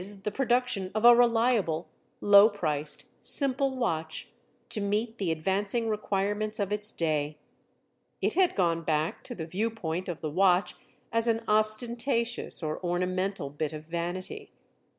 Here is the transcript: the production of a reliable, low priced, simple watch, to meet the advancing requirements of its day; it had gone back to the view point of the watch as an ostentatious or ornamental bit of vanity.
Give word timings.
the 0.23 0.31
production 0.31 0.89
of 0.95 1.05
a 1.05 1.13
reliable, 1.15 1.87
low 2.21 2.49
priced, 2.49 3.05
simple 3.21 3.77
watch, 3.77 4.29
to 4.67 4.81
meet 4.81 5.19
the 5.19 5.31
advancing 5.31 5.87
requirements 5.87 6.59
of 6.59 6.73
its 6.73 6.91
day; 6.91 7.37
it 8.19 8.33
had 8.33 8.55
gone 8.55 8.81
back 8.81 9.23
to 9.23 9.35
the 9.35 9.45
view 9.45 9.69
point 9.69 10.09
of 10.09 10.19
the 10.19 10.31
watch 10.31 10.73
as 11.11 11.27
an 11.27 11.43
ostentatious 11.47 12.63
or 12.63 12.83
ornamental 12.83 13.51
bit 13.51 13.73
of 13.73 13.85
vanity. 13.85 14.49